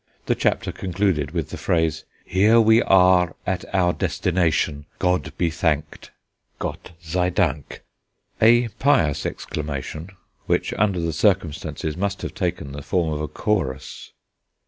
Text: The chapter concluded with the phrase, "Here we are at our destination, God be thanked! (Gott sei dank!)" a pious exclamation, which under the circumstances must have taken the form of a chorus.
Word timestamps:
The 0.25 0.33
chapter 0.33 0.71
concluded 0.71 1.29
with 1.29 1.51
the 1.51 1.59
phrase, 1.59 2.05
"Here 2.25 2.59
we 2.59 2.81
are 2.81 3.35
at 3.45 3.65
our 3.71 3.93
destination, 3.93 4.87
God 4.97 5.31
be 5.37 5.51
thanked! 5.51 6.09
(Gott 6.57 6.93
sei 6.99 7.29
dank!)" 7.29 7.81
a 8.41 8.69
pious 8.79 9.27
exclamation, 9.27 10.09
which 10.47 10.73
under 10.73 10.99
the 10.99 11.13
circumstances 11.13 11.95
must 11.95 12.23
have 12.23 12.33
taken 12.33 12.71
the 12.71 12.81
form 12.81 13.13
of 13.13 13.21
a 13.21 13.27
chorus. 13.27 14.11